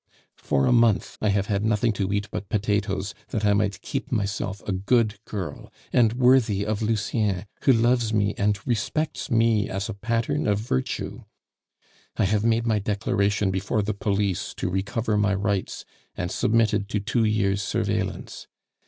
For 0.39 0.65
a 0.65 0.71
month 0.71 1.15
I 1.21 1.29
have 1.29 1.45
had 1.45 1.63
nothing 1.63 1.93
to 1.93 2.11
eat 2.11 2.27
but 2.31 2.49
potatoes, 2.49 3.13
that 3.27 3.45
I 3.45 3.53
might 3.53 3.83
keep 3.83 4.11
myself 4.11 4.63
a 4.67 4.71
good 4.71 5.19
girl 5.25 5.71
and 5.93 6.13
worthy 6.13 6.65
of 6.65 6.81
Lucien, 6.81 7.45
who 7.61 7.71
loves 7.71 8.11
me 8.11 8.33
and 8.35 8.57
respects 8.65 9.29
me 9.29 9.69
as 9.69 9.89
a 9.89 9.93
pattern 9.93 10.47
of 10.47 10.57
virtue. 10.57 11.25
I 12.17 12.23
have 12.25 12.43
made 12.43 12.65
my 12.65 12.79
declaration 12.79 13.51
before 13.51 13.83
the 13.83 13.93
police 13.93 14.55
to 14.55 14.71
recover 14.71 15.17
my 15.17 15.35
rights, 15.35 15.85
and 16.17 16.31
submitted 16.31 16.89
to 16.89 16.99
two 16.99 17.23
years' 17.23 17.61
surveillance. 17.61 18.47